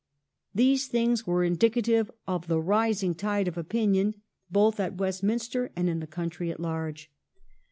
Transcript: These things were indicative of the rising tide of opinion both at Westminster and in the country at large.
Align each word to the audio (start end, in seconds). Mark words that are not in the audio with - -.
These 0.55 0.87
things 0.87 1.27
were 1.27 1.43
indicative 1.43 2.09
of 2.27 2.47
the 2.47 2.59
rising 2.59 3.13
tide 3.13 3.47
of 3.47 3.55
opinion 3.55 4.15
both 4.49 4.79
at 4.79 4.97
Westminster 4.97 5.71
and 5.75 5.87
in 5.87 5.99
the 5.99 6.07
country 6.07 6.49
at 6.49 6.59
large. 6.59 7.11